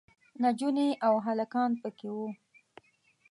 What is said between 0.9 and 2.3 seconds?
او هلکان پکې وو.